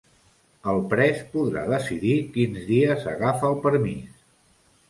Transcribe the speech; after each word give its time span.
El 0.71 0.79
pres 0.93 1.19
podrà 1.33 1.65
decidir 1.73 2.15
quins 2.39 2.65
dies 2.73 3.07
agafa 3.15 3.53
el 3.55 3.63
permís 3.67 4.21